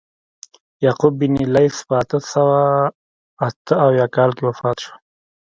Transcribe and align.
یعقوب 0.85 1.13
بن 1.19 1.33
لیث 1.53 1.75
په 1.87 1.93
اته 2.01 2.17
سوه 2.31 2.59
اته 3.47 3.73
اویا 3.85 4.05
کال 4.15 4.29
کې 4.37 4.43
وفات 4.45 4.77
شو. 4.83 4.93